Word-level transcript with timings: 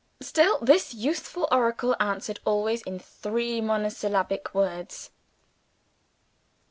Still 0.21 0.57
this 0.61 0.95
youthful 0.95 1.47
Oracle 1.51 1.95
answered 1.99 2.39
always 2.43 2.81
in 2.81 2.97
three 2.97 3.61
monosyllabic 3.61 4.51
words! 4.55 5.11